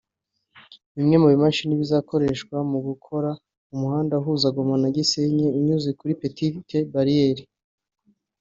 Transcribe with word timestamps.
Bimwe 0.95 1.15
mu 1.21 1.27
bimashini 1.33 1.73
bizakoreshwa 1.81 2.57
mu 2.71 2.79
gukora 2.87 3.29
umuhanda 3.73 4.13
uhuza 4.21 4.47
Goma 4.55 4.75
na 4.83 4.89
Gisenyi 4.95 5.47
unyuze 5.57 5.89
kuri 5.99 6.13
petite 6.21 6.77
bariyeri 6.93 7.43